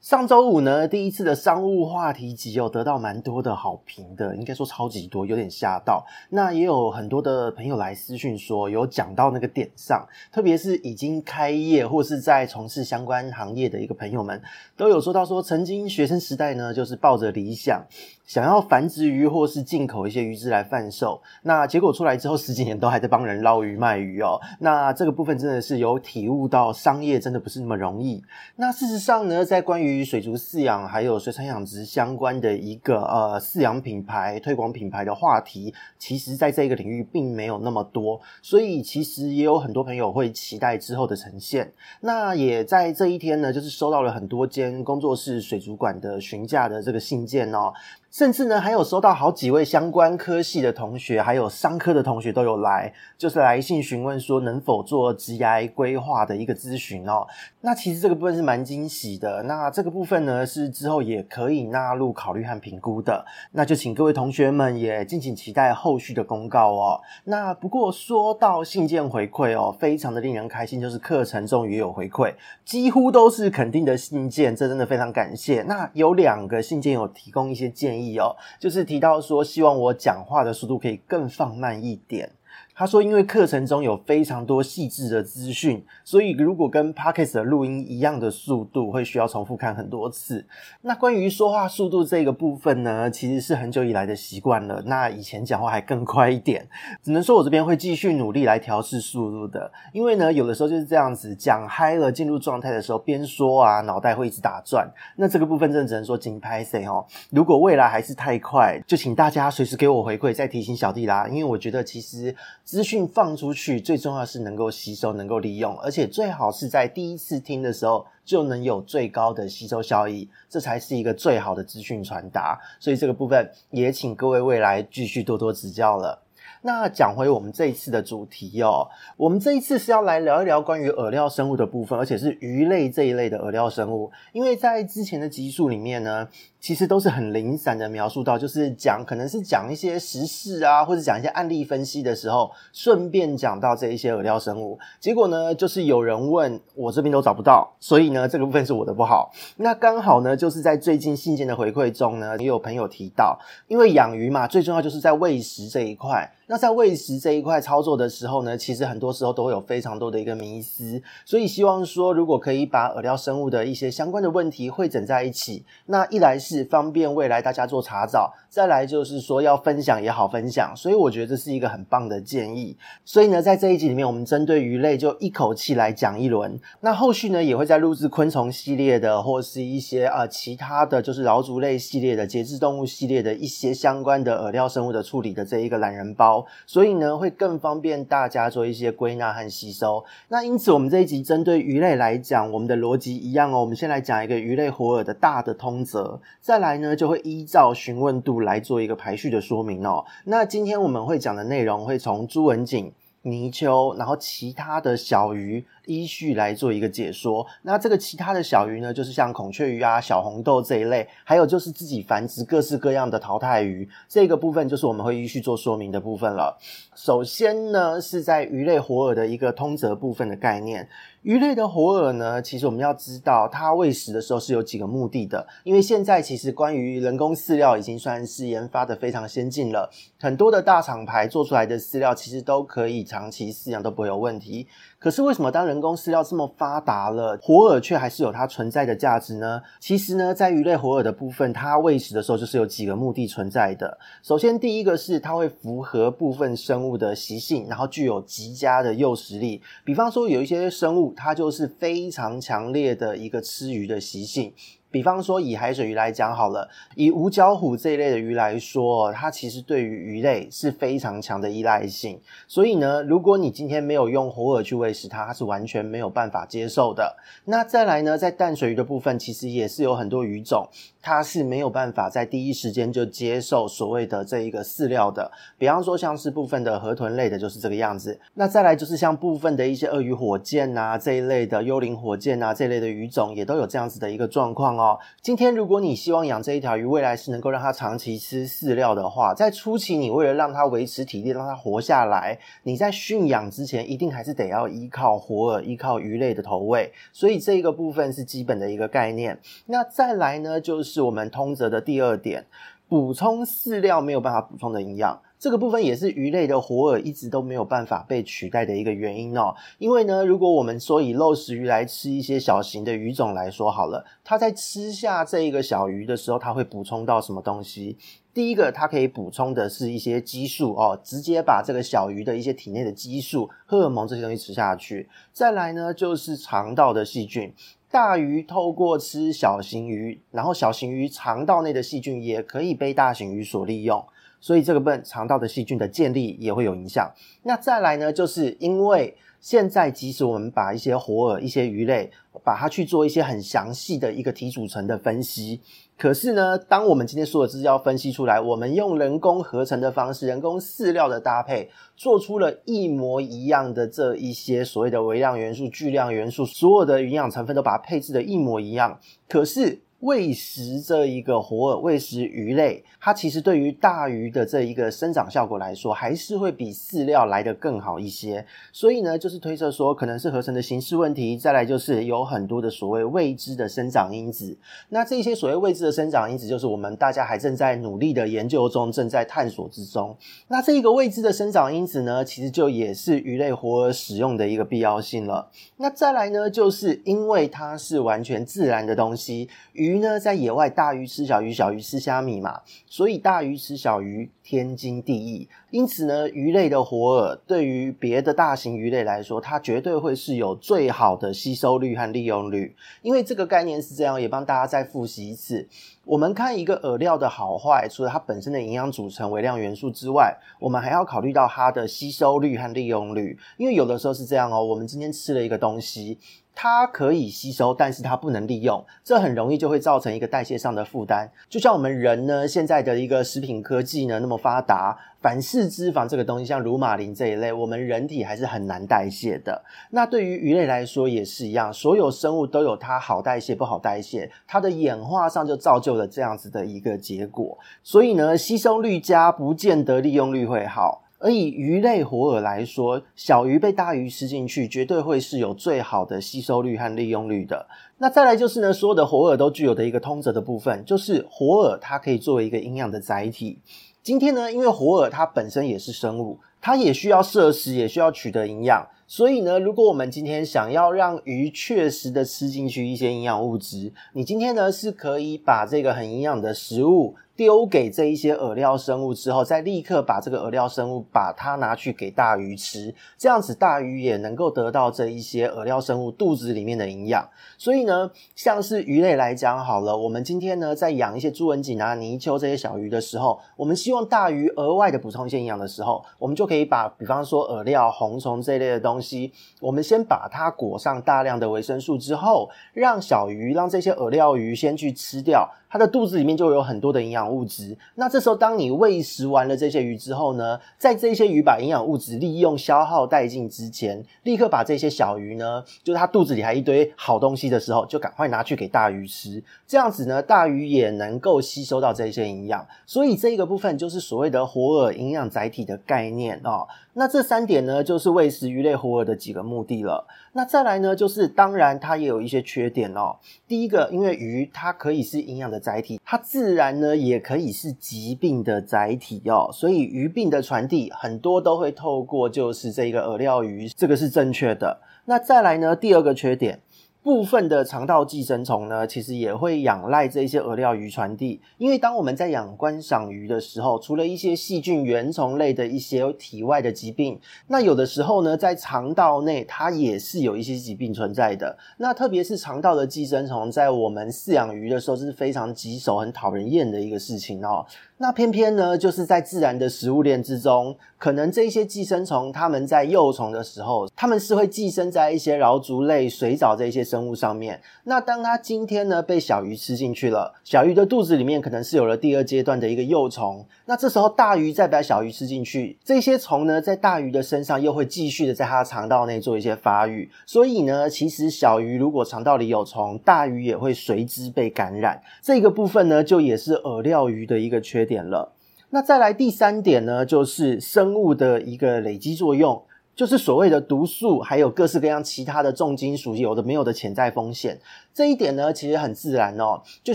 [0.00, 6.06] 上周五呢，第一次的商务话题集有得到蛮多的好评的，应该说超级多，有点吓到。
[6.30, 14.40] 那也有很多的朋友来私讯说，有讲到那个点上，特别是已经开业或是在从事相关行业的一个朋友们，
[14.76, 17.84] 都有说到说，曾经学生时代呢，就是抱着理想。
[18.28, 24.38] 想要繁殖鱼或是进口一些鱼只来贩售，那结果出来之后十几年都还在帮人捞鱼卖鱼哦。
[24.60, 28.22] 那这个部分真的是有体悟到商业真的不是那么容易。
[28.56, 41.72] 那事实上呢，在关于水族饲养还有水产养殖相关的一个呃饲养品牌推广品牌的话题，其实在这个领域并没有那么多，所以其实也有很多朋友会期待之后的呈现。
[42.02, 47.72] 那也在这一天呢，就是收到了很多间工作室水族馆的询价的这个信件哦。
[48.18, 57.24] 甚至呢，还有收到好几位相关科系的同学，还有商科的同学都有来，就是来信询问说能否做职涯规划的一个咨询哦。
[57.60, 59.44] 那其实这个部分是蛮惊喜的。
[59.44, 63.24] 那这个部分呢，是之后也可以纳入考虑和评估的。
[63.52, 67.00] 那就请各位同学们也敬请期待后续的公告哦。
[67.22, 75.62] 那不过说到信件回馈哦，非常的令人开心，就是课程终于有回馈，几乎都是肯定的信件，这真的非常感谢。
[75.62, 78.07] 那有两个信件有提供一些建议。
[78.16, 82.30] 哦，就是提到说，希望我讲话的速度可以更放慢一点。
[82.78, 90.46] 他说：“因为课程中有非常多细致的资讯，所以如果跟 Podcast 的录音一样的速度，会需要重复看很多次。
[90.82, 94.80] 那关于说话速度这个部分呢，其实是很久以来的习惯了。
[94.86, 96.68] 那以前讲话还更快一点，
[97.02, 99.72] 只能说我这边会继续努力来调试速度的。
[99.92, 104.88] 因为呢，有的时候就是这样子，讲嗨了，进入状态的时候，边说啊，脑袋会一直打转。
[105.16, 107.04] 那这个部分真的只能说紧拍 C 哦。
[107.30, 111.26] 如果未来还是太快，就请大家随时给我回馈，再提醒小弟啦。
[111.26, 112.32] 因为我觉得其实。”
[112.68, 122.60] 资讯放出去，最重要是能够吸收、能够利用，而且最好是在第一次听的时候就能有最高的吸收效益，这才是一个最好的资讯传达。
[122.78, 126.22] 所以这个部分也请各位未来继续多多指教了。
[126.60, 134.10] 那讲回我们这一次的主题哦，我们这一次是要来聊一聊关于饵料生物的部分，而且是鱼类这一类的饵料生物。
[134.32, 136.28] 因为在之前的集数里面呢，
[136.60, 144.78] 其实都是很零散的描述到，就是讲可能是讲一些时事啊，或者讲一些案例分析的时候，顺便讲到这一些饵料生物。
[144.98, 149.32] 结果呢，就是有人问我这边都找不到，所以呢，这个部分是我的不好。
[149.56, 156.28] 那刚好呢，就是在最近信件的回馈中呢，也有朋友提到，因为养鱼嘛，最重要就是在喂食这一块。
[156.50, 172.74] 那在喂食这一块操作的时候呢，其实很多时候都会有非常多的一个迷思，所以希望说，如果可以把饵料生物的一些相关的问题汇整在一起，那一来是是方便未来大家做查找，再来就是说要分享也好分享，所以我觉得这是一个很棒的建议。
[173.04, 176.58] 所以呢，在这一集里面，我们针对鱼类就一口气来讲一轮。
[176.80, 186.46] 那后续呢，也会再录制昆虫系列的，或是一些呃其他的就是 lau 足类系列的、节肢动物系列的一些相关的饵料生物的处理的这一个懒人包。
[186.66, 190.02] 所以呢，会更方便大家做一些归纳和吸收。
[190.28, 193.60] 那因此，我们这一集针对鱼类来讲，我们的逻辑一样哦。
[193.60, 200.04] 我们先来讲一个鱼类活饵的大的通则，再来呢，就会依照询问度来做一个排序的说明哦。
[200.24, 205.64] 那今天我们会讲的内容会从朱文锦、泥鳅，然后其他的小鱼。
[205.88, 207.46] 依序来做一个解说。
[207.62, 216.58] 那这个其他的小鱼呢，就是像孔雀鱼啊、小红豆这一类，还有就是自己繁殖各式各样的淘汰鱼，这个部分就是我们会依序做说明的部分了。
[216.94, 220.86] 首先呢，是在鱼类活饵的一个通则部分的概念。
[221.28, 225.46] 鱼类的活饵呢，其实我们要知道，它喂食的时候是有几个目的的。
[225.62, 234.66] 因为现在其实关于人工饲料已经算是研发的非常先进了，很多的大厂牌做出来的饲料其实都可以长期饲养都不会有问题。
[234.98, 239.62] 可是为什么当人工饲料这么发达了，活饵却还是有它存在的价值呢？
[239.78, 243.96] 其实呢，在鱼类活饵的部分，它喂食的时候就是有几个目的存在的。
[244.24, 249.62] 首先，第一个是它会符合部分生物的习性，然后具有极佳的诱食力。
[249.84, 254.52] 比方说，有一些生物它就是非常强烈的一个吃鱼的习性。
[254.90, 262.18] 比方说，以海水鱼来讲好了，以五角虎这一类的鱼来说，它其实对于鱼类是非常强的依赖性。
[262.46, 267.16] 所以呢，如果你今天没有用活饵去喂食它，它是完全没有办法接受的。
[267.44, 270.66] 那再来呢，在淡水鱼的部分，其实也是有很多鱼种，
[271.02, 275.30] 它是没有办法在第一时间就接受所谓的这一个饲料的。
[275.58, 278.18] 比方说，像是部分的河豚类的，就是这个样子。
[278.32, 284.77] 那再来就是像部分的一些鳄鱼火箭啊这一类的幽灵火箭啊这一类的鱼种，也都有这样子的一个状况。
[284.78, 299.38] 哦，今天如果你希望养这一条鱼，未来是能够让它长期吃饲料的话，在初期你为了让它维持体力，让它活下来，你在驯养之前一定还是得要依靠活饵，依靠鱼类的投喂，所以这个部分是基本的一个概念。
[299.66, 302.46] 那再来呢，就是我们通则的第二点，
[302.88, 305.20] 补充饲料没有办法补充的营养。
[305.38, 309.54] 这个部分也是鱼类的活饵一直都没有办法被取代的一个原因哦。
[309.78, 317.96] 因为呢，如果我们说以肉食鱼来吃一些小型的鱼种来说好了，它在吃下这一个小鱼的时候，它会补充到什么东西？
[318.34, 325.08] 第一个，它可以补充的是一些激素哦，直接把这个小鱼的一些体内的激素、荷尔蒙这些东西吃下去。
[325.32, 327.52] 再来呢，就是肠道的细菌。
[327.90, 334.04] 大鱼透过吃小型鱼，然后小型鱼肠道内的细菌也可以被大型鱼所利用。
[334.40, 337.10] 所以这个笨肠道的细菌的建立也会有影响。
[337.42, 342.10] 那再来呢，就是因为现在即使我们把一些活饵、一些鱼类，
[342.44, 345.60] 把它去做一些很详细的一个体组成的分析，
[345.96, 359.82] 可是呢，当我们今天所有资料分析出来，我们用人工合成的方式、人工饲料的搭配，做出了一模一样的这一些所谓的微量元素、巨量元素，所有的营养成分都把它配置的一模一样，可是。
[360.00, 368.46] 喂食这一个活饵，喂食鱼类，它其实对于大鱼的这一个生长效果来说，还是会比饲料来得更好一些。
[368.72, 371.36] 所以呢，就是推测说，可能是合成的形式问题。
[371.36, 374.56] 再来就是有很多的所谓未知的生长因子。
[374.90, 380.16] 那这些所谓未知的生长因子，就是我们大家还正在努力的研究中，正在探索之中。
[380.46, 385.50] 那这一个未知的生长因子呢，其实就也是鱼类活饵使用的一个必要性了。
[385.78, 389.87] 那再来呢，就是因为它是完全自然的东西，鱼。
[389.88, 395.48] 鱼呢，在野外，大鱼吃小鱼，小鱼吃虾米嘛，所以大鱼吃小鱼，天经地义。
[395.70, 402.76] 因此呢，鱼类的活饵对于别的大型鱼类来说，它绝对会是有最好的吸收率和利用率。
[403.00, 405.66] 因为这个概念是这样，也帮大家再复习一次。
[406.04, 413.38] 我们看一个饵料的好坏，除了它本身的营养组成、微量元素之外，我们还要考虑到它的吸收率和利用率。
[413.56, 416.18] 因为有的时候是这样哦，我们今天吃了一个东西。
[416.60, 421.30] 它可以吸收，但是它不能利用，这很容易就会造成一个代谢上的负担。
[421.48, 429.62] 就像我们人呢，现在的一个食品科技呢那么发达，反式脂肪这个东西，像乳马林这一类，我们人体还是很难代谢的。
[429.90, 437.56] 那对于鱼类来说也是一样，所有生物都有它好代谢不好代谢，它的演化上就造就了这样子的一个结果。
[437.84, 441.04] 所以呢，吸收率佳不见得利用率会好。
[441.20, 447.66] 而以鱼类活饵来说，小鱼被大鱼吃进去，绝对会是有最好的吸收率和利用率的。
[447.98, 453.58] 那再来就是呢，所有的活饵都具有的一个通则的部分，就是活饵它可以作为一个营养的载体。
[454.02, 458.86] 今天呢，因为活饵它本身也是生物，它也需要摄食，也需要取得营养。
[459.08, 467.16] 所以呢，如果我们今天想要让鱼确实的吃进去一些营养物质，你今天呢是可以把这个很营养的食物。
[467.38, 477.28] 丢给这一些饵料生物之后，再立刻把这个饵料生物把它拿去给大鱼吃，这样子大鱼也能够得到这一些饵料生物肚子里面的营养。
[477.56, 495.48] 所以呢，像是鱼类来讲好了，我们今天呢在养一些朱文锦啊、泥鳅这些小鱼的时候，我们希望大鱼额外的补充一些营养的时候，我们就可以把比方说饵料、红虫这一类的东西，我们先把它裹上大量的维生素之后，让小鱼让这些饵料鱼先去吃掉。
[495.70, 516.66] 它的肚子里面就有很多的营养物质，那这时候当你喂食完了这些鱼之后呢，在这些鱼把营养物质利用消耗殆尽之前，立刻把这些小鱼呢，就是它肚子里还一堆好东西的时候，就赶快拿去给大鱼吃，这样子呢，大鱼也能够吸收到这些营养，所以这个部分就是所谓的活饵营养载体的概念哦。
[516.98, 520.04] 那这三点呢，就是喂食鱼类活饵的几个目的了。
[520.32, 523.16] 那再来呢，就是当然它也有一些缺点哦。
[523.46, 529.48] 第一个，因为鱼它可以是营养的载体，它自然呢也可以是疾病的载体哦。
[529.52, 534.80] 所以鱼病的传递很多都会透过就是这个饵料鱼，这个是正确的。
[535.04, 536.60] 那再来呢，第二个缺点。
[537.08, 541.40] 部分的肠道寄生虫呢，其实也会仰赖这些饵料鱼传递。
[541.56, 551.56] 因为当我们在养观赏鱼的时候，除了一些细菌、原虫类的一些体外的疾病，那有的时候呢，在肠道内它也是有一些疾病存在的。
[551.78, 557.64] 那特别是肠道的寄生虫，在我们饲养鱼的时候是非常棘手、很讨人厌的一个事情哦。
[557.96, 567.60] 那偏偏呢，就是在自然的食物链之中，可能这些寄生虫，它们在幼虫的时候，它们是会寄生在一些桡足类、水藻这些生物上面。
[567.84, 573.46] 那当它今天呢被小鱼吃进去了，小鱼的肚子里面可能是有了第二阶段的一个幼虫。
[573.66, 580.10] 那这时候大鱼再把小鱼吃进去，这些虫呢在大鱼的身上又会继续的在它肠道内做一些发育。
[580.26, 585.00] 所以呢，其实小鱼如果肠道里有虫，大鱼也会随之被感染。
[585.22, 588.32] 这个部分呢，就也是饵料鱼的一个缺点了。
[588.70, 592.62] 那再来第三点呢，就是生物的一个累积作用，
[592.98, 597.56] 就是所谓的毒素，还有各式各样其他的重金属，有的没有的潜在风险。
[597.94, 599.62] 这一点呢，其实很自然哦。
[599.84, 599.94] 就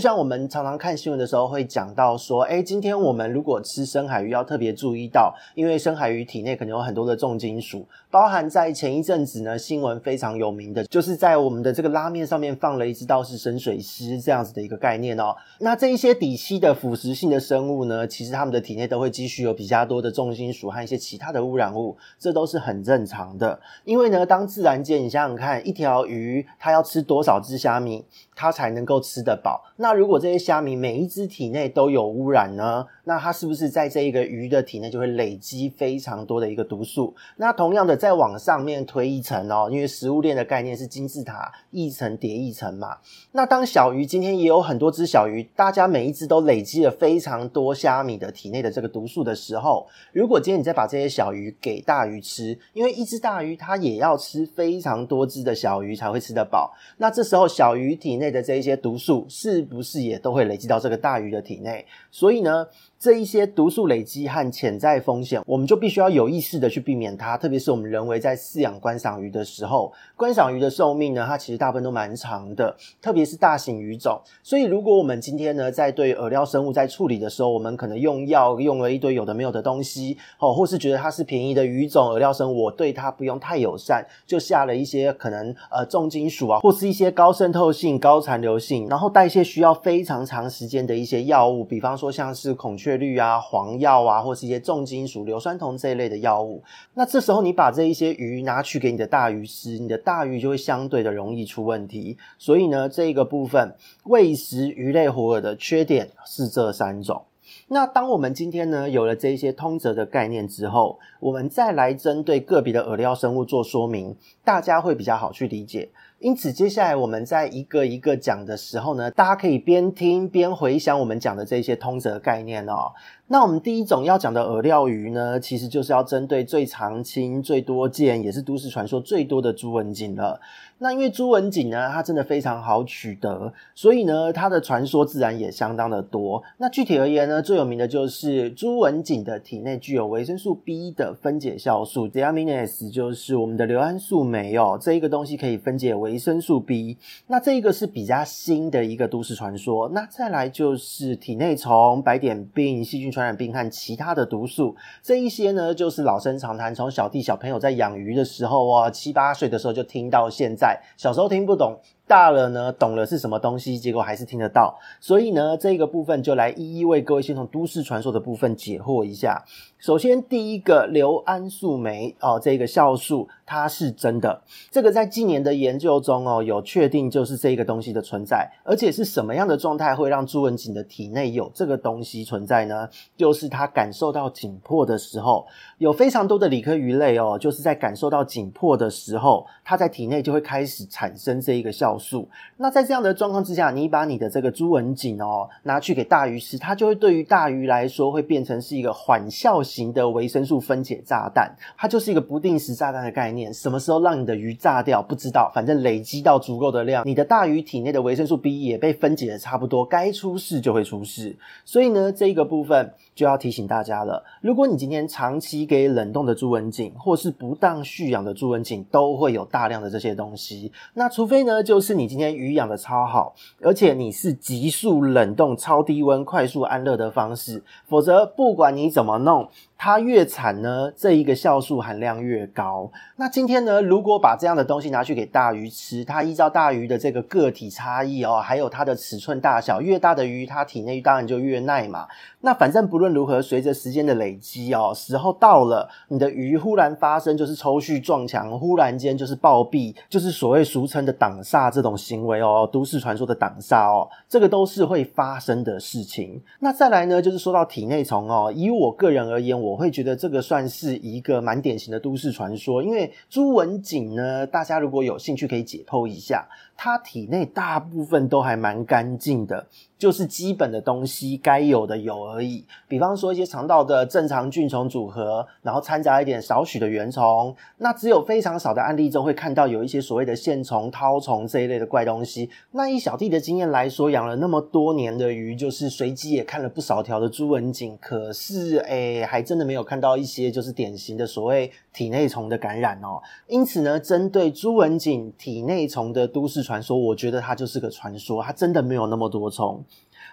[0.00, 15.36] 像我们常常看新闻的时候会讲到说，诶，今天我们如果吃深海鱼，要特别注意到，因为深海鱼体内可能有很多的重金属，包含在前一阵子呢，新闻非常有名的，就是在我们的这个拉面上面放了一只道士深水狮这样子的一个概念哦。
[15.60, 23.60] 那这一些底栖的腐蚀性的生物呢，其实它们的体内都会积蓄有比较多的重金属和一些其他的污染物，这都是很正正常的。
[23.82, 28.06] 因为呢，当自然界，你想想看，一条鱼它要吃多少只虾米？
[28.34, 29.64] 它才能够吃得饱。
[29.76, 32.86] 那如果这些虾米每一只体内都有污染呢？
[33.06, 37.14] 那它是不是在这一个鱼的体内就会累积非常多的一个毒素？
[37.36, 42.96] 那同样的，再往上面推一层哦，因为食物链的概念是金字塔，一层叠一层嘛。
[43.32, 56.72] 那当小鱼今天也有很多只小鱼，大家每一只都累积了非常多虾米的体内的这个毒素的时候，如果今天你再把这些小鱼给大鱼吃，因为一只大鱼它也要吃非常多只的小鱼才会吃得饱。
[56.96, 61.84] 那这时候小鱼体内内的这一些毒素是不是也都会累积到这个大鱼的体内？
[62.10, 62.66] 所以呢，
[62.98, 67.36] 这一些毒素累积和潜在风险，我们就必须要有意识的去避免它。
[67.36, 74.20] 特别是我们人为在饲养观赏鱼的时候，观赏鱼的寿命呢，它其实大部分都蛮长的，特别是大型鱼种。
[74.42, 92.94] 所以，如果我们今天呢，在对饵料生物在处理的时候，我们可能用药用了一堆有的没有的东西，哦，或是觉得它是便宜的鱼种饵料生物，我对它不用太友善，就下了一些可能呃重金属啊，或是一些高渗透性、高高残留性，然后代谢需要非常长时间的一些药物，比方说像是孔雀。
[92.96, 96.62] 绿啊、黄药啊，或是一些重金属、硫酸铜这一类的药物，
[96.94, 102.16] 那这时候你把这一些鱼拿去给你的大鱼吃，你的大鱼就会相对的容易出问题。
[102.38, 107.24] 所以呢，这个部分喂食鱼类活饵的缺点是这三种。
[107.68, 115.90] 那当我们今天呢有了这一些通则的概念之后，我们再来针对个别的饵料生物做说明，大家会比较好去理解。
[116.24, 122.90] 因此，接下来我们在一个一个讲的时候呢，大家可以边听边回想我们讲的这些通则概念哦。
[123.26, 130.38] 那我们第一种要讲的饵料鱼呢，其实就是要针对最常青、最多见，也是都市传说最多的朱文锦了。
[130.78, 136.42] 那因为朱文锦呢，它真的非常好取得，所以呢，它的传说自然也相当的多。
[136.58, 146.98] 那具体而言呢，最有名的就是朱文锦的体内具有维生素 B 的分解酵素，Deaminase 就是我们的硫胺素酶哦，这一个东西可以分解维生素 B。
[147.28, 149.88] 那这一个是比较新的一个都市传说。
[149.88, 153.13] 那再来就是体内虫、白点病、细菌。
[153.14, 156.74] 传染病和其他的毒素，这一些呢，就是老生常谈。
[156.74, 161.78] 从小弟小朋友在养鱼的时候哦，七八岁的时候就听到现在，小时候听不懂。
[162.06, 164.78] 大了呢，懂了是什么东西，结果还是听得到。
[165.00, 169.44] 所以呢，这个部分就来一一为各位先从都市传说的部分解惑一下。
[169.78, 174.42] 首先，第一个硫胺素酶哦，这个酵素它是真的。
[174.70, 178.50] 这个在近年的研究中哦，有确定就是这个东西的存在。
[178.64, 182.88] 而且是什么样的状态会让朱文锦的体内有这个东西存在呢？
[183.16, 185.46] 就是它感受到紧迫的时候，
[185.78, 192.28] 有非常多的理科鱼类哦，就是在感受到紧迫的时候，它在体内就会开始产生这一个效素。
[192.56, 203.52] 那在这样的状况之下，你把你的这个朱文锦哦拿去给大鱼吃，它就会对于大鱼来说会变成是一个缓效型的维生素分解炸弹，它就是一个不定时炸弹的概念。
[203.52, 211.36] 什么时候让你的鱼炸掉不知道，反正累积到足够的量，你的大鱼体内的维生素 B 也被分解的差不多，该出事就会出事。
[211.64, 214.24] 所以呢，这个部分就要提醒大家了。
[214.40, 220.72] 如果你今天长期给冷冻的朱文锦，或是不当蓄养的朱文锦，都会有大量的这些东西。
[220.94, 229.48] 那除非呢，就是你今天鱼养的超好，而且你是急速冷冻、超低温、快速安乐的方式，否则不管你怎么弄。
[229.84, 232.90] 它越惨呢，这一个酵素含量越高。
[233.16, 242.06] 那今天呢，如果把这样的东西拿去给大鱼吃，它依照大鱼的这个个体差异哦，还有它的尺寸大小，越大的鱼它体内当然就越耐嘛。
[242.40, 256.40] 那反正不论如何，随着时间的累积哦，时候到了，你的鱼忽然发生就是抽搐撞墙，忽然间就是暴毙，就是所谓俗称的挡煞这种行为哦，都市传说的挡煞哦，这个都是会发生的事情。
[256.60, 266.46] 那再来呢，就是说到体内虫哦，以我个人而言，我我会觉得这个算是一个蛮典型的都市传说，因为朱文锦呢，大家如果有兴趣可以解剖一下。
[266.76, 269.64] 他体内大部分都还蛮干净的，
[270.04, 272.62] 就是基本的东西该有的有而已。
[272.86, 277.56] 比方说一些肠道的正常菌虫组合，然后掺杂一点少许的原虫。
[277.78, 282.50] 那只有非常少的案例中会看到有一些所谓的线虫、绦虫这一类的怪东西。
[282.72, 293.22] 那以小弟的经验来说，养了那么多年的鱼，就是随机也看了不少条的朱文锦，可是诶，还真的没有看到一些就是典型的所谓体内虫的感染哦。
[293.46, 299.82] 因此呢，针对朱文锦体内虫的都市传说，我觉得它就是个传说，它真的没有那么多虫。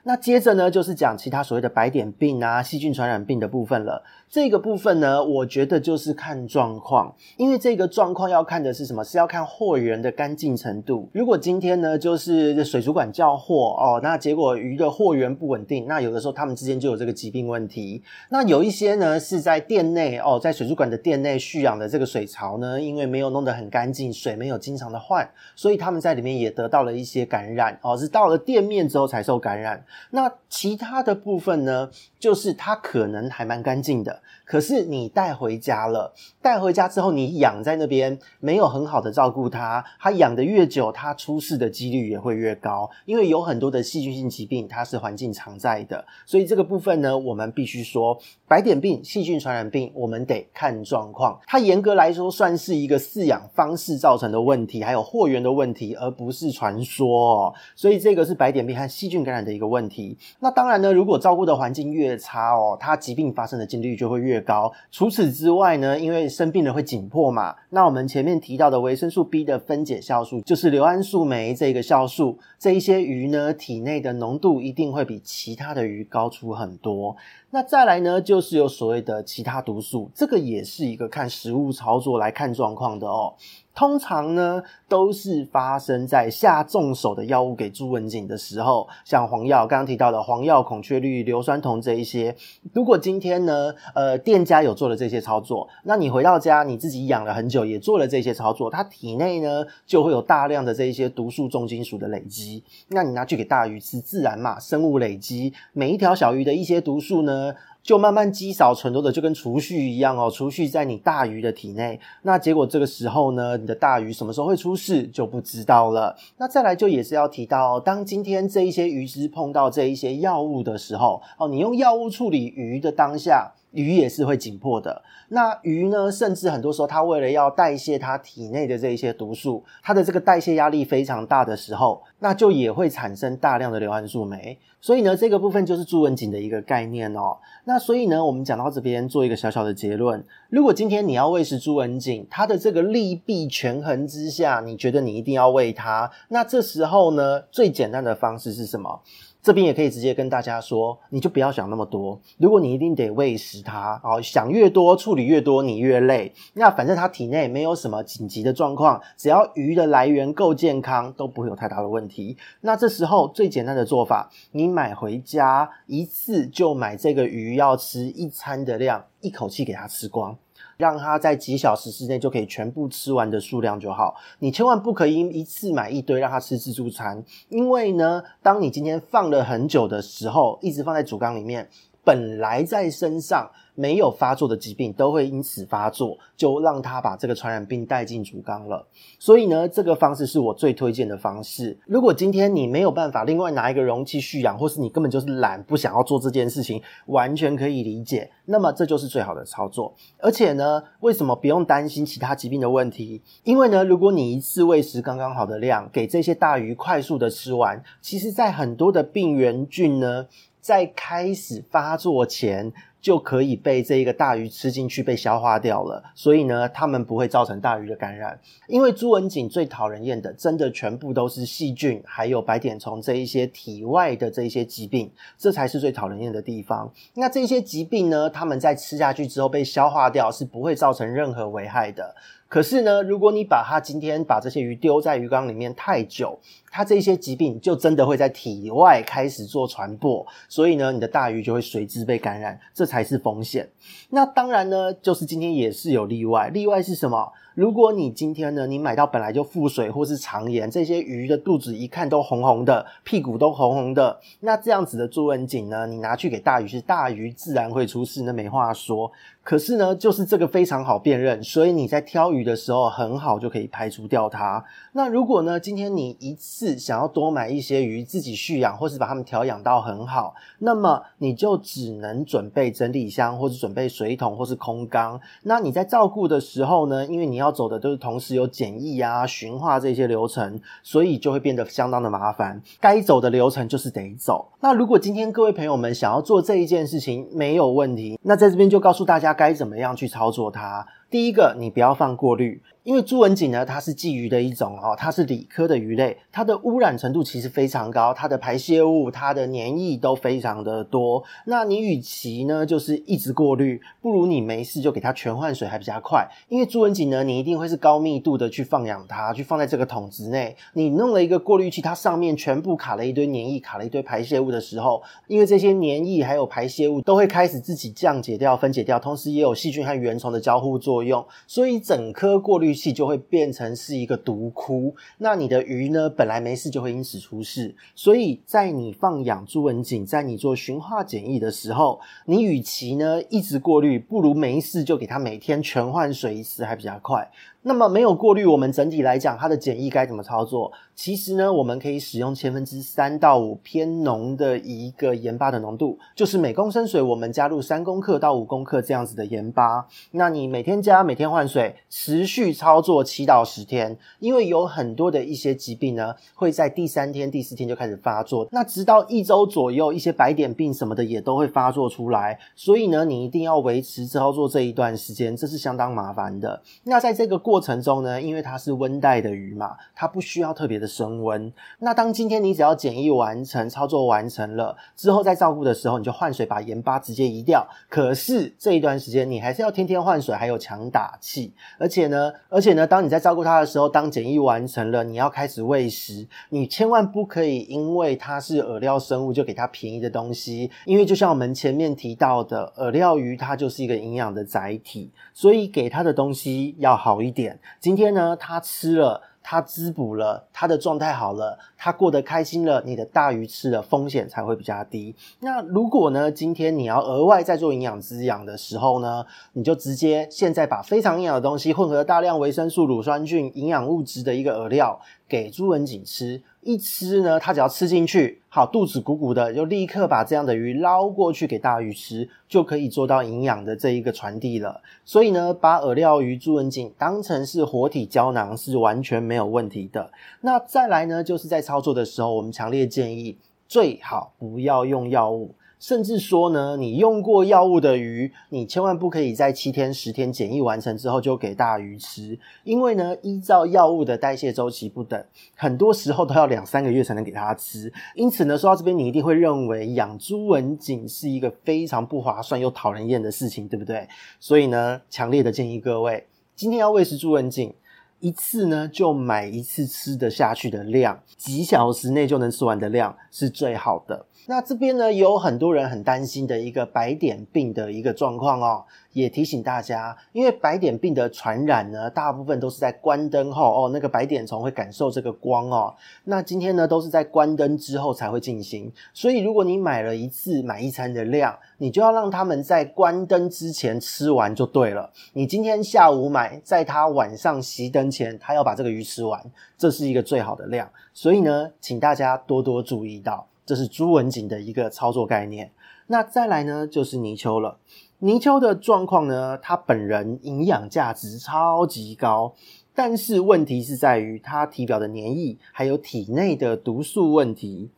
[0.03, 4.03] 那接着呢，就是讲其他所谓的白点病啊、细菌传染病的部分了。
[4.29, 9.03] 这个部分呢，我觉得就是看状况，因为这个状况要看的是什么？
[9.03, 11.09] 是要看货源的干净程度。
[11.13, 18.01] 如果今天呢，就是水族馆叫货哦，那结果鱼的货源不稳定，那有的时候他们之间就有这个疾病问题。
[18.29, 29.83] 那有一些呢，是在店内哦，在水族馆的店内蓄养的这个水槽呢，因为没有弄得很干净，水没有经常的换，所以他们在里面也得到了一些感染哦，是到了店面之后才受感染。
[30.11, 34.21] 那其他的部分呢，就是它可能还蛮干净的。
[34.45, 59.80] 可是你带回家了，带回家之后你养在那边，没有很好的照顾它，它养的越久，它出事的几率也会越高，因为有很多的细菌性疾病，它是环境常在的，所以这个部分呢，我们必须说，白点病、细菌传染病，我们得看状况，它严格来说算是一个饲养方式造成的问题，还有货源的问题，而不是传说哦，所以这个是白点病和细菌感染的一个问。
[59.81, 64.71] 问题那当然呢，如果照顾的环境越差哦，他疾病发生的几率就会越高。
[64.91, 77.15] 除此之外呢，因为生病了会紧迫嘛，那我们前面提到的维生素 B 的分解酵素，就是硫胺素酶这个酵素，这一些鱼呢，体内的浓度一定会比其他的鱼高出很多。
[77.53, 83.33] 那再来呢，就是有所谓的其他毒素，这个也是一个看实物操作来看状况的哦。
[83.73, 92.35] 通常呢，都是发生在下重手的药物给朱文锦的时候，像黄药刚刚提到的黄药、孔雀绿、硫酸铜这一些。
[92.73, 102.61] 如果今天呢，呃，店家有做了这些操作，那你回到家，你自己养了很久，也做了这些操作，它体内呢就会有大量的这一些毒素重金属的累积。
[102.89, 107.40] 那你拿去给大鱼吃，自然嘛，生物累积，每一条小鱼的一些毒素呢，
[107.83, 111.99] 就慢慢积少成多的，就跟储蓄一样哦，储蓄在你大鱼的体内。
[112.21, 116.15] 那结果这个时候呢，你的大鱼什么时候会出事就不知道了。
[116.37, 123.51] 那再来就也是要提到，当今天这一些鱼只碰到这一些药物的时候，哦，你用药物处理鱼的当下。
[123.71, 125.01] 鱼也是会紧迫的。
[125.29, 134.57] 那鱼呢，甚至很多时候，它为了要代谢它体内的这一些毒素，它的这个代谢压力非常大的时候，那就也会产生大量的硫胺素酶。
[134.81, 137.37] 所以呢，这个部分就是朱文锦的一个概念哦。
[137.65, 149.01] 那所以呢，我们讲到这边，做一个小小的结论：如果今天你要喂食朱文锦，它的这个利弊权衡之下，你觉得你一定要喂它，那这时候呢，最简单的方式是什么？
[149.43, 152.19] 这边也可以直接跟大家说，你就不要想那么多。
[152.37, 156.31] 如果你一定得喂食它，哦，想越多，处理越多，你越累。
[156.53, 162.37] 那反正它体内没有什么紧急的状况，只要鱼的来源够健康，都不会有太大的问题。
[162.61, 170.37] 那这时候最简单的做法，你买回家一次就买这个鱼要吃一餐的量，一口气给它吃光。
[170.81, 181.69] 让它在几小时之内就可以全部吃完的数量就好，你千万不可以一次买一堆让它吃自助餐，因为呢，当你今天放了很久的时候，一直放在主缸里面，
[182.03, 183.51] 本来在身上。
[183.73, 188.85] 没有发作的疾病都会因此发作，就让他把这个传染病带进主缸了。
[189.17, 191.79] 所以呢，这个方式是我最推荐的方式。
[191.87, 198.29] 如果今天你没有办法另外拿一个容器蓄养，或是你根本就是懒，不想要做这件事情，完全可以理解。
[198.45, 199.95] 那么这就是最好的操作。
[200.19, 203.21] 而且呢，为什么不用担心其他疾病的问题？
[203.45, 210.27] 因为呢，如果你一次喂食刚刚好的量，给这些大鱼快速的吃完，其实在很多的病原菌呢，
[210.61, 212.71] 在开始发作前。
[213.01, 216.03] 就可以被这一个大鱼吃进去，被消化掉了。
[216.13, 218.39] 所以呢，它们不会造成大鱼的感染。
[218.67, 226.93] 因为猪纹锦最讨人厌的，真的全部都是细菌，还有白点虫这一些体外的这一些疾病，这才是最讨人厌的地方。
[227.15, 232.15] 那这些疾病呢，它们在吃下去之后被消化掉，是不会造成任何危害的。
[232.51, 236.37] 可是呢，如果你把它今天把这些鱼丢在鱼缸里面太久，
[236.69, 243.69] 它这些疾病就真的会在体外开始做传播，所以呢，你的大鱼就会随之被感染，这才是风险。
[244.09, 247.31] 那当然呢，就是今天也是有例外，例外是什么？
[247.53, 259.11] 如果你今天呢，你买到本来就腹水或是肠炎，这些鱼的肚子一看都红红的，屁股都红红的，那这样子的猪纹锦呢，你拿去给大鱼吃，大鱼自然会出事，那没话说。
[259.43, 264.63] 可是呢，就是这个非常好辨认，所以你在挑鱼的时候很好就可以排除掉它。
[264.93, 275.19] 那如果呢，今天你一次想要多买一些鱼自己蓄养，或是把它们调养到很好，那么你就只能准备整理箱，或是准备水桶，或是空缸。
[275.41, 282.61] 那你在照顾的时候呢，因为你要走的都是同时有检疫啊、循化这些流程，所以就会变得相当的麻烦。
[282.79, 284.47] 该走的流程就是得走。
[284.61, 288.19] 那如果今天各位朋友们想要做这一件事情，没有问题。
[288.23, 290.85] 那在这边就告诉大家该怎么样去操作它。
[291.09, 292.61] 第一个，你不要放过滤。
[292.83, 301.23] 因为猪纹锦呢，它是鲫鱼的一种哦，它是鲤科的鱼类，它的污染程度其实非常高，它的排泄物、它的粘液都非常的多。
[301.45, 306.27] 那你与其呢，就是一直过滤，不如你没事就给它全换水还比较快。
[306.49, 310.55] 因为猪纹锦呢，你一定会是高密度的去放养它，去放在这个桶子内。
[310.73, 327.75] 你弄了一个过滤器，它上面全部卡了一堆粘液，卡了一堆排泄物的时候，因为这些粘液还有排泄物都会开始自己降解掉、分解掉，同时也有细菌和原虫的交互作用，所以整颗过滤就会变成是一个毒窟，那你的鱼呢，本来没事就会因此出事。
[327.95, 337.29] 所以在你放养朱文锦，在你做驯化检疫的时候，你与其呢一直过滤，不如没事就给它每天全换水一次，还比较快。
[337.63, 340.71] 那么没有过滤，我们整体来讲，它的检疫该怎么操作？
[340.95, 349.87] 其实呢，我们可以使用千分之三到五偏浓的一个盐巴的浓度，就是每公升水我们加入三公克到五公克这样子的盐巴。
[350.11, 362.39] 那你每天加，每天换水，持续操作七到十天，因为有很多的一些疾病呢，会在第三天、第四天就开始发作，那直到一周左右，一些白点病什么的也都会发作出来。
[362.55, 366.61] 所以呢，你一定要维持操作这一段时间，这是相当麻烦的。
[366.83, 371.51] 那在这个过过程中呢，因为它是温带的鱼嘛，它不需要特别的升温。
[371.79, 377.67] 那当今天你只要检疫完成、操作完成了之后，在照顾的时候，你就换水，把盐巴直接移掉。
[377.89, 381.51] 可是这一段时间，你还是要天天换水，还有强打气。
[381.77, 397.40] 而且呢，而且呢，当你在照顾它的时候，当检疫完成了，你要开始喂食，你千万不可以因为它是饵料生物就给它便宜的东西，因为就像我们前面提到的，饵料鱼它就是一个营养的载体，所以给它的东西要好一点。
[397.79, 405.15] 今天呢，他吃了，他滋补了，他的状态好了，他过得开心了，你的大鱼吃了，风险才会比较低。
[405.39, 416.41] 那如果呢，今天你要额外再做营养滋养的时候呢，你就直接现在把非常营养的东西混合大量维生素、乳酸菌、营养物质的一个饵料给朱文锦吃。
[416.61, 424.81] 一吃呢，它只要吃进去，好，肚子鼓鼓的，就立刻把这样的鱼捞过去给大鱼吃，就可以做到营养的这一个传递了。
[425.03, 430.11] 所以呢，把饵料鱼猪纹锦当成是活体胶囊是完全没有问题的。
[430.41, 435.55] 那再来呢，就是在操作的时候，我们强烈建议最好不要用药物。
[435.81, 447.91] 甚至说呢，你用过药物的鱼，你千万不可以在七天、十天检疫完成之后就给大鱼吃，因为呢，依照药物的代谢周期不等，很多时候都要两三个月才能给它吃。
[448.13, 454.07] 因此呢，说到这边，你一定会认为养猪文锦是一个非常不划算又讨人厌的事情，对不对？
[454.39, 457.73] 所以呢，强烈的建议各位，今天要喂食猪文锦，
[458.19, 464.27] 一次呢就买一次吃得下去的量，几小时内就能吃完的量是最好的。
[464.47, 475.93] 那这边呢，有很多人很担心的一个白点病的一个状况哦，也提醒大家，因为白点病的传染呢，大部分都是在关灯后哦，那个白点虫会感受这个光哦。
[476.25, 485.09] 那今天呢，都是在关灯之后才会进行，所以如果你买了一次买一餐的量，你就要让他们在关灯之前吃完就对了。
[485.33, 489.39] 你今天下午买，在他晚上熄灯前，他要把这个鱼吃完，
[489.77, 490.89] 这是一个最好的量。
[491.13, 493.47] 所以呢，请大家多多注意到。
[493.71, 495.71] 这是朱文锦的一个操作概念。
[496.07, 497.77] 那再来呢，就是泥鳅了。
[498.19, 502.53] 泥鳅的状况呢，它本人营养价值超级高，
[502.93, 507.89] 但是问题是在于它体表的粘液还有体内的毒素问题。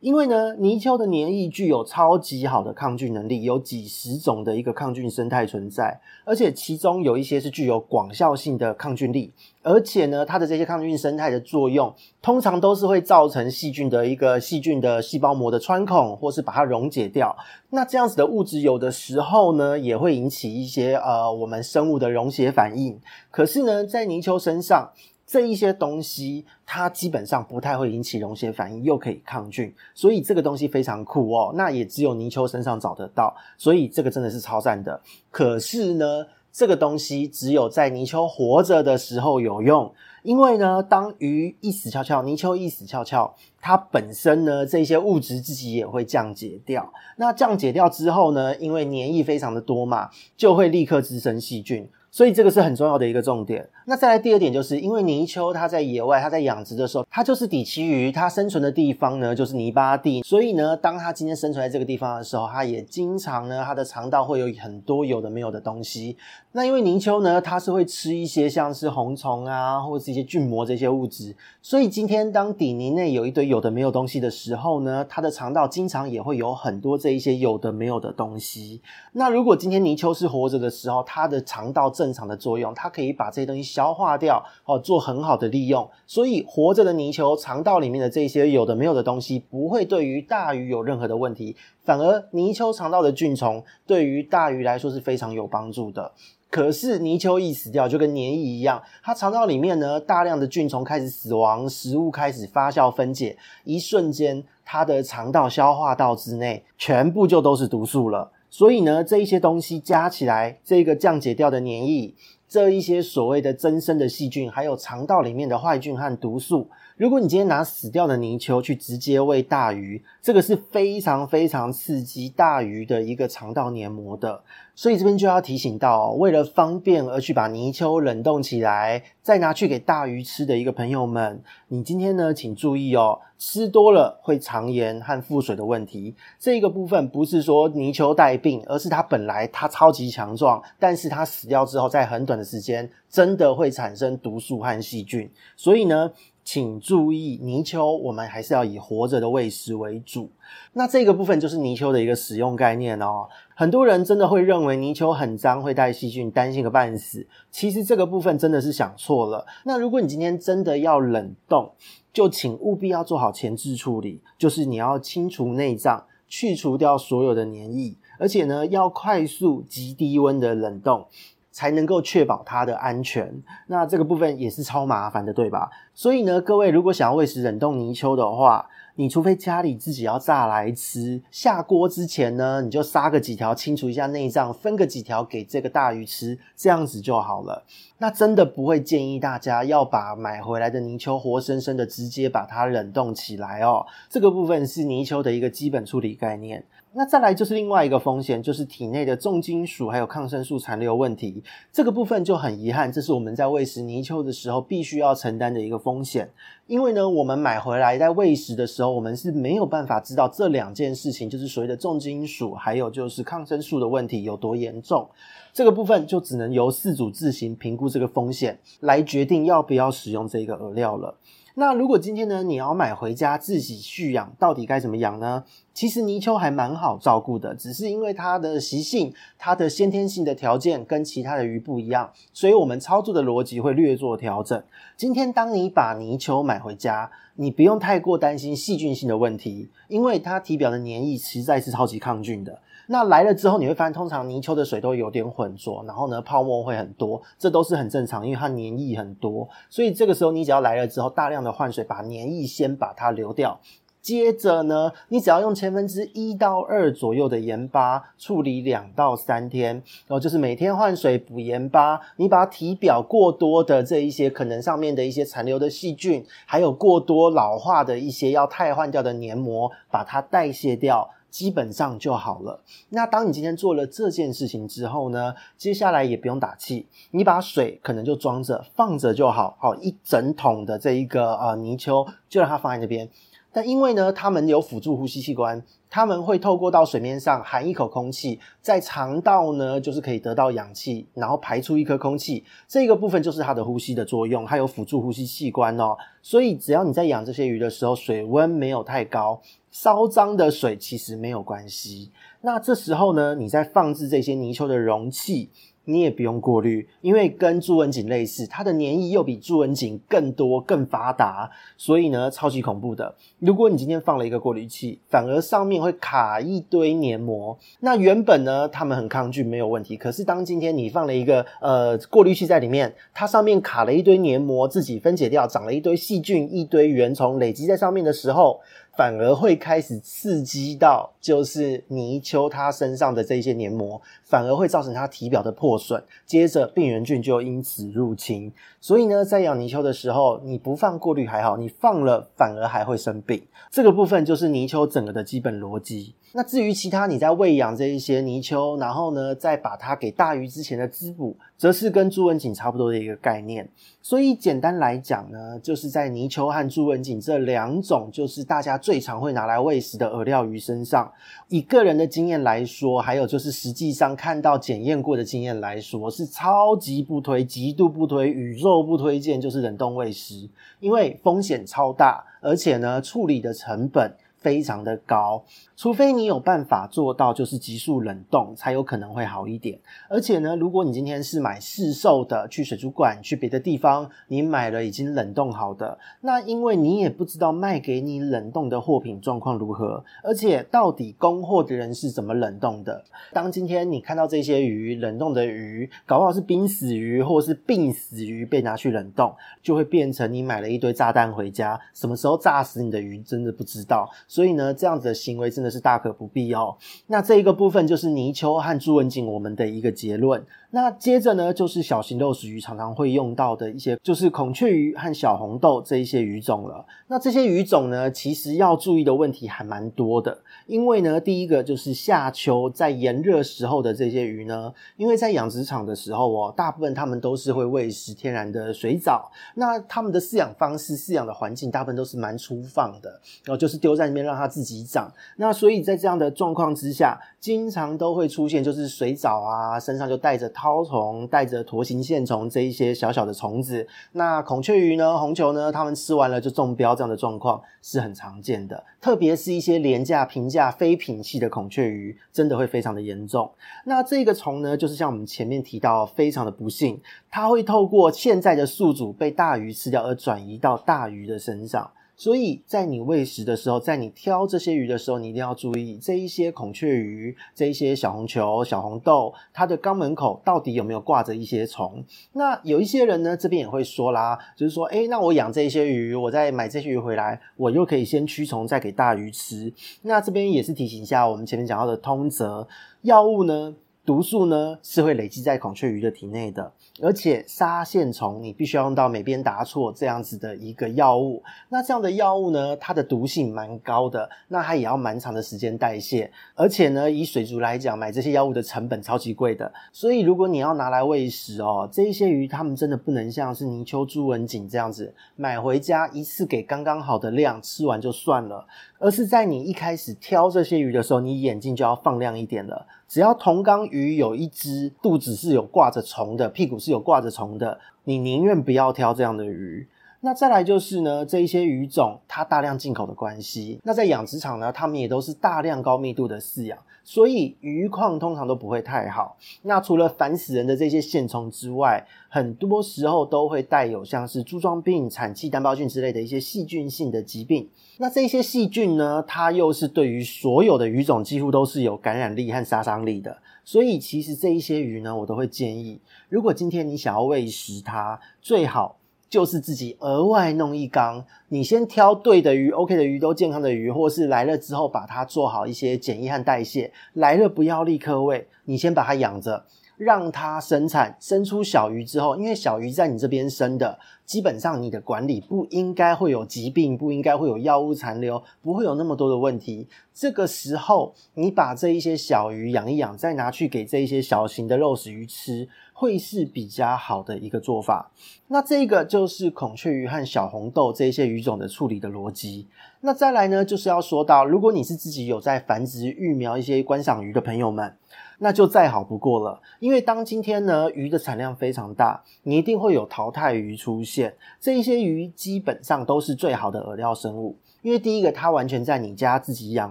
[0.00, 9.32] 因为呢，泥鳅的黏液具有超级好的抗菌能力，有几十种的一个抗菌生态存在，而且其中有一些是具有广效性的抗菌力，
[9.62, 17.34] 而且呢，它的这些抗菌生态的作用，通常都是会造成细菌的一个细菌的细胞膜的穿孔，或是把它溶解掉。
[17.70, 23.00] 那这样子的物质，有的时候呢，也会引起一些呃我们生物的溶血反应。
[23.30, 24.92] 可是呢，在泥鳅身上，
[25.26, 31.52] 这一些东西，它基本上不太会引起溶血反应，又可以抗菌，所以这个东西非常酷哦。
[31.56, 35.00] 那也只有泥鳅身上找得到，所以这个真的是超赞的。
[35.32, 46.92] 可是呢，这个东西只有在泥鳅活着的时候有用，因为呢，当鱼一死翘翘，泥鳅一死翘翘，它本身呢，这些物质自己也会降解掉。
[47.16, 51.88] 那降解掉之后呢，因为黏液非常的多嘛，就会立刻滋生细菌。
[52.12, 53.68] 所以这个是很重要的一个重点。
[53.88, 60.22] 那再来第二点，就是因为泥鳅它在野外，它在养殖的时候，它就是底栖鱼，它生存的地方呢就是泥巴地。
[60.22, 66.16] 所以呢，当它今天生存在这个地方的时候，它也经常呢，它的肠道会有很多有的没有的东西。
[66.50, 71.36] 那因为泥鳅呢，它是会吃一些像是红虫啊，或者是一些菌膜这些物质。
[71.62, 78.80] 所以今天当底泥内有一堆有的没有东西的时候呢，它的肠道经常也会有很多这一些有的没有的东西。
[79.12, 85.86] 那如果今天泥鳅是活着的时候，它的肠道正常的作用，它可以把这些东西消化掉，哦，做很好的利用。
[86.06, 96.12] 所以活着的泥鳅肠道里面的这些有的没有的东西，不会对于大鱼有任何的问题，反而泥鳅肠道的菌虫对于大鱼来说是非常有帮助的。
[96.48, 108.30] 可是泥鳅一死掉，就跟黏液一样，它肠道里面呢，大量的菌虫开始死亡，食物开始发酵分解，一瞬间，它的肠道消化道之内全部就都是毒素了。
[108.48, 112.14] 所以呢，这一些东西加起来，这个降解掉的黏液，
[112.48, 124.42] 这一些所谓的增生的细菌，还有肠道里面的坏菌和毒素，如果你今天拿死掉的泥鳅去直接喂大鱼，这个是非常非常刺激大鱼的一个肠道黏膜的。
[124.74, 136.14] 所以这边就要提醒到，为了方便而去把泥鳅冷冻起来，再拿去给大鱼吃的一个朋友们，你今天呢，请注意哦，吃多了会肠炎和腹水的问题。
[136.40, 145.30] 这个部分不是说泥鳅带病，而是它本来它超级强壮，但是它死掉之后，在很短的时间，真的会产生毒素和细菌。
[145.56, 146.10] 所以呢，
[146.46, 150.30] 请注意，泥鳅我们还是要以活着的喂食为主。
[150.74, 153.26] 那这个部分就是泥鳅的一个使用概念哦。
[153.56, 157.26] 很多人真的会认为泥鳅很脏，会带细菌，担心个半死。
[157.50, 159.44] 其实这个部分真的是想错了。
[159.64, 161.72] 那如果你今天真的要冷冻，
[162.12, 171.08] 就请务必要做好前置处理，就是你要清除内脏，去除掉所有的黏液，而且呢，要快速极低温的冷冻。
[171.56, 175.70] 才能够确保它的安全，那这个部分也是超麻烦的，对吧？
[175.94, 187.64] 所以呢，各位如果想要喂食冷冻泥鳅的话，你除非家里自己要炸来吃，下锅之前呢，你就杀个几条，清除一下内脏，分个几条给这个大鱼吃，这样子就好了。
[187.96, 193.86] 那真的不会建议大家要把买回来的泥鳅活生生的直接把它冷冻起来哦。
[194.10, 196.62] 这个部分是泥鳅的一个基本处理概念。
[196.98, 201.42] 那再来就是另外一个风险，就是体内的重金属还有抗生素残留问题。
[201.70, 206.30] 这个部分就很遗憾，这是我们在喂食泥鳅的时候必须要承担的一个风险。
[206.66, 215.06] 因为呢，我们买回来在喂食的时候，我们是没有办法知道这两件事情，就是所谓的重金属还有就是抗生素的问题有多严重。
[215.52, 221.14] 这个部分就只能由饲主自行评估这个风险，来决定要不要使用这个饵料了。
[221.58, 225.42] 那如果今天呢，你要买回家自己蓄养，到底该怎么养呢？
[225.72, 234.62] 其实泥鳅还蛮好照顾的，只是因为它的习性、它的先天性的条件跟其他的鱼不一样，所以我们操作的逻辑会略做调整。
[234.98, 242.60] 今天当你把泥鳅买回家，你不用太过担心细菌性的问题，因为它体表的黏液实在是超级抗菌的。
[242.86, 249.48] 那来了之后，你会发现，通常泥鳅的水都有点浑浊，然后呢，泡沫会很多，这都是很正常，因为它黏液很多。
[249.68, 253.60] 所以这个时候，你只要来了之后，大量的换水，把黏液先把它流掉。
[254.00, 262.00] 接着呢，你只要用千分之一到二左右的盐巴处理两到三天，然后就是每天换水补盐巴。
[262.14, 271.10] 你把体表过多的这一些可能上面的一些残留的细菌，还有过多老化的一些要汰换掉的黏膜，把它代谢掉。
[271.36, 272.62] 基本上就好了。
[272.88, 279.54] 那当你今天做了这件事情之后呢，接下来也不用打气，你把水可能就装着放着就好。
[279.60, 283.10] 好，一整桶的这一个呃泥鳅就让它放在这边。
[283.56, 295.96] 但因为呢，它们有辅助呼吸器官，它们会透过到水面上含一口空气，在肠道呢就是可以得到氧气，然后排出一颗空气，这个部分就是它的呼吸的作用，它有辅助呼吸器官哦。
[296.20, 299.40] 所以只要你在养这些鱼的时候，水温没有太高，
[299.70, 302.12] 稍脏的水其实没有关系。
[302.42, 305.48] 那这时候呢，你在放置这些泥鳅的容器。
[305.86, 313.14] 你也不用过滤，因为跟朱文锦类似，它的粘液又比朱文锦更多、更发达，所以呢，超级恐怖的。
[313.38, 319.96] 如果你今天放了一个过滤器，反而上面会卡一堆黏膜，那原本呢，它们很抗拒，没有问题。
[319.96, 328.60] 可是当今天你放了一个呃过滤器在里面，它上面卡了一堆黏膜，自己分解掉，长了一堆细菌、一堆原虫累积在上面的时候。
[328.96, 338.52] 反而会开始刺激到，就是泥鳅它身上的这些黏膜，反而会造成它体表的破损，接着病原菌就因此入侵。
[338.80, 343.42] 所以呢，在养泥鳅的时候，你不放过滤还好，你放了反而还会生病。
[343.70, 346.14] 这个部分就是泥鳅整个的基本逻辑。
[346.32, 353.68] 那至于其他你在喂养这一些泥鳅，然后呢，再把它给大鱼之前的滋补，则是跟朱文锦差不多的一个概念。
[354.02, 361.12] 所以简单来讲呢，就是在泥鳅和朱文锦这两种，就是大家最常会拿来喂食的饵料鱼身上，
[361.48, 374.14] 以个人的经验来说，还有就是实际上看到检验过的经验来说，是超级不推、极度不推、宇宙不推荐，就是冷冻喂食，因为风险超大，而且呢，处理的成本
[374.46, 375.42] 非常的高。
[375.74, 379.76] 除非你有办法做到，就是急速冷冻，才有可能会好一点。
[380.08, 393.04] 而且呢，如果你今天是买市售的，去水族馆、去别的地方，你买了已经冷冻好的，那因为你也不知道卖给你冷冻的货品状况如何，而且到底供货的人是怎么冷冻的。
[393.32, 404.08] 当今天你看到这些鱼冷冻的鱼，搞不好是濒死鱼或是病死鱼被拿去冷冻，就会变成你买了一堆炸弹回家，什么时候炸死你的鱼真的不知道。
[404.36, 405.70] 所以呢，这样子的行为真的。
[405.76, 406.74] 是大可不必哦。
[407.08, 410.42] 那这一个部分就是泥鳅和朱文景我们的一个结论。
[410.76, 416.84] 那接着呢，就是小型肉食鱼常常会用到的一些，就是孔雀鱼和小红豆这一些鱼种了。
[417.06, 420.36] 那这些鱼种呢，其实要注意的问题还蛮多的。
[420.66, 429.32] 因为呢，第一个就是夏秋在炎热时候的这些鱼呢，因为在养殖场的时候哦，大部分他们都是会喂食天然的水藻。
[429.54, 435.10] 那他们的饲养方式、饲养的环境，大部分都是蛮粗放的，然后就是丢在那边让它自己长。
[435.36, 443.86] 那所以在这样的状况之下，经常都会出现就是水藻啊，身上就带着绦虫、带着驼形线虫这一些小小的虫子。
[444.12, 448.84] 那孔雀鱼呢、红球呢，它们吃完了就中标，这样的状况是很常见的。
[449.00, 453.50] 特别是一些廉价、平价、非品系的孔雀鱼，真的会非常的严重。
[453.84, 457.00] 那这个虫呢，就是像我们前面提到，非常的不幸，
[457.30, 461.90] 它会透过现在的宿主被大鱼吃掉，而转移到大鱼的身上。
[462.16, 472.02] 所以在你喂食的时候，在你挑这些鱼的时候，你一定要注意这一些孔雀鱼、这一些小红球、小红豆，它的肛门口到底有没有挂着一些虫？
[472.32, 479.72] 那有一些人呢，这边也会说啦，就是说，诶，那我养这些鱼，我再买这些鱼回来，我又可以先驱虫，再给大鱼吃。
[480.02, 482.66] 那这边也是提醒一下，我们前面讲到的通则，
[483.02, 483.74] 药物呢，
[484.06, 491.42] 毒素呢是会累积在孔雀鱼的体内的，而且杀线虫你必须要用到美边达唑这样子的一个药物。
[491.68, 499.72] 那这样的药物呢，它的毒性蛮高的，那它也要蛮长的时间代谢，而且呢，以水族来讲，买这些药物的成本超级贵的。
[499.92, 508.64] 所以如果你要拿来喂食哦，这一些鱼它们真的不能像是泥鳅、朱文锦这样子买回家一次给刚刚好的量吃完就算了，
[509.00, 512.86] 而是在你一开始挑这些鱼的时候，你眼睛就要放亮一点了。
[513.08, 519.88] 只要同缸鱼有一只肚子是有挂着虫的，屁股是有挂着虫的，你宁愿不要挑这样的鱼。
[520.20, 526.76] 那再来就是呢，这一些鱼种它大量进口的关系，那在养殖场呢，它们也都是大量高密度的饲养，
[527.08, 529.36] 所以鱼况通常都不会太好。
[529.62, 537.68] 那除了烦死人的这些线虫之外，很多时候都会带有像是柱状病、产气单胞菌之类的一些细菌性的疾病。
[537.98, 543.38] 那这些细菌呢，它又是对于所有的鱼种几乎都是有感染力和杀伤力的。
[543.64, 548.98] 所以其实这一些鱼呢，我都会建议，如果今天你想要喂食它，最好。
[549.28, 559.64] 就是自己额外弄一缸，你先挑对的鱼，OK 的鱼，都健康的鱼，或是来了之后把它做好一些检疫和代谢，来了不要立刻喂，你先把它养着。
[559.96, 569.88] 让它生产生出小鱼之后，因为小鱼在你这边生的，基本上你的管理不应该会有疾病，不应该会有药物残留，不会有那么多的问题。
[570.12, 578.10] 这个时候，你把这一些小鱼养一养，再拿去给这一些小型的肉食鱼吃，会是比较好的一个做法。
[578.48, 582.66] 那这个就是孔雀鱼和小红豆这一些鱼种的处理的逻辑。
[583.00, 587.96] 那再来呢，就是要说到，如果你是自己有在繁殖育苗一些观赏鱼的朋友们。
[588.38, 594.34] 那就再好不过了，因为当今天呢，鱼的产量非常大，你一定会有淘汰鱼出现。
[594.60, 599.90] 这一些鱼基本上都是最好的饵料生物，因为第一个它完全在你家自己养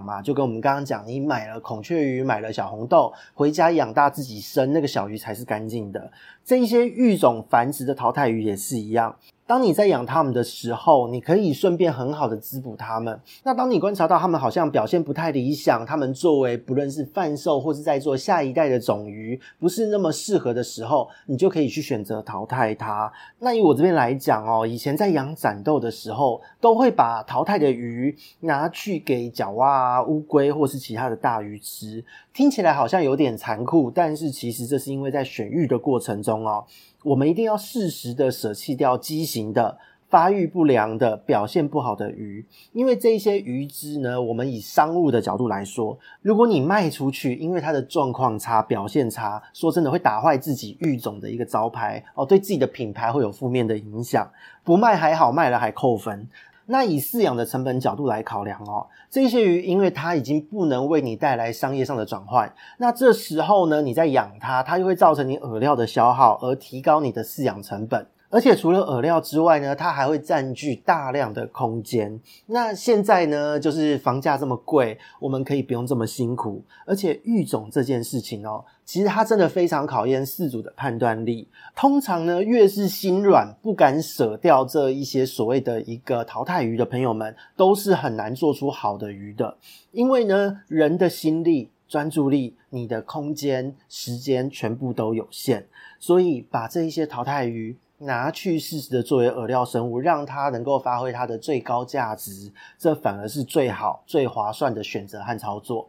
[0.00, 6.12] 嘛，就跟我们刚刚讲，你买了孔雀鱼，买了小红豆，回家养大自己生，那个小鱼才是干净的。
[6.44, 9.16] 这一些育种繁殖的淘汰鱼也是一样。
[9.46, 13.20] 当你在养它们的时候，你可以顺便很好的滋补它们。
[13.44, 23.12] 那当你观察到它们好像表现不太理想，它们作为不论是贩售或是在做下一代的种鱼，不是那么适合的时候，你就可以去选择淘汰它。
[23.38, 32.04] 那以我这边来讲哦，以前在养展斗的时候，都会把淘汰的鱼拿去给角蛙啊、乌龟或是其他的大鱼吃。
[32.34, 36.64] 听起来好像有点残酷，但是其实这是因为在选育的过程中哦。
[37.06, 39.78] 我们一定要适时的舍弃掉畸形的、
[40.08, 54.28] 发育不良的、表现不好的鱼，因为这些鱼只呢，我们以商务的角度来说，如果你卖出去，因为它的状况差、表现差，说真的会打坏自己育种的一个招牌哦，对自己的品牌会有负面的影响。
[54.64, 56.28] 不卖还好，卖了还扣分。
[56.66, 68.06] 那以饲养的成本角度来考量哦，这些鱼因为它已经不能为你带来商业上的转换，那这时候呢，你在养它，它又会造成你饵料的消耗，而提高你的饲养成本。
[68.28, 72.20] 而且除了饵料之外呢，它还会占据大量的空间。
[72.46, 76.62] 那现在呢，就是房价这么贵，我们可以不用这么辛苦。
[76.84, 81.48] 而且育种这件事情哦，其实它真的非常考验饲主的判断力。
[81.74, 89.56] 通常呢，越是心软不敢舍掉这一些所谓的一个淘汰鱼的朋友们，都是很难做出好的鱼的。
[89.92, 95.66] 因为呢，人的心力、专注力、你的空间、时间全部都有限，
[96.00, 97.76] 所以把这一些淘汰鱼。
[97.98, 105.88] 拿去适时的作为饵料生物，让它能够发挥它的最高价值，这反而是最好、最划算的选择和操作。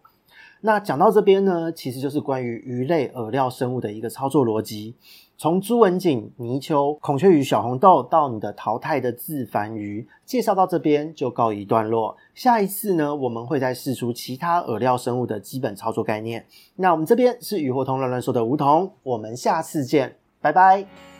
[0.61, 4.95] 那讲到这边呢，其实就是关于鱼类饵料生物的一个操作逻辑。
[5.37, 12.17] 从朱文锦、泥鳅、孔雀鱼、小红豆到你的淘汰的自繁鱼，介绍到这边就告一段落。
[12.33, 16.43] 下一次呢，我们会再试出其他饵料生物的基本操作概念。
[16.77, 21.16] 那我们这边是鱼活通乱乱说的梧桐，我们下次见，拜拜。